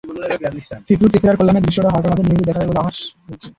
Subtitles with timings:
[0.87, 3.47] Fikru তেফেরার কল্যাণে দৃশ্যটা ঢাকার মাঠে নিয়মিত দেখা যাবে বলে আভাস মিলছে।